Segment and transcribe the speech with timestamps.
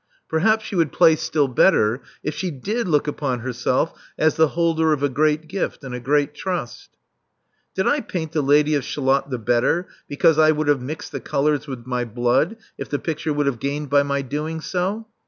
[0.31, 4.93] ''Perhaps she would play still better if she did look upon herself as the holder
[4.93, 6.97] of a great gift and a great trust.'*
[7.75, 11.19] Did I paint the Lady of Shalott the better because I would have mixed the
[11.19, 15.07] colors with my blood if the picture would have gained by my doing so?